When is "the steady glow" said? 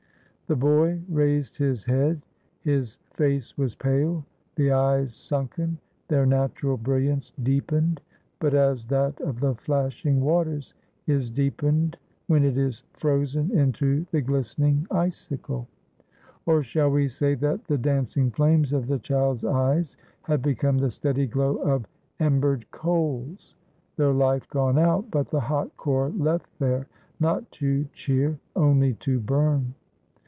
20.79-21.55